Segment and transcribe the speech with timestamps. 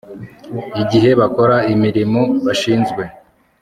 [0.81, 3.03] igihe bakora imirimo bashinzwe